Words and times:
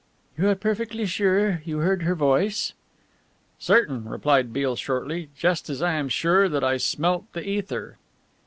"You 0.35 0.49
are 0.49 0.55
perfectly 0.55 1.05
sure 1.05 1.61
you 1.63 1.77
heard 1.77 2.01
her 2.01 2.15
voice?" 2.15 2.73
"Certain," 3.59 4.09
replied 4.09 4.51
Beale 4.51 4.75
shortly, 4.75 5.29
"just 5.37 5.69
as 5.69 5.79
I 5.83 5.91
am 5.91 6.09
sure 6.09 6.49
that 6.49 6.63
I 6.63 6.77
smelt 6.77 7.31
the 7.33 7.47
ether." 7.47 7.99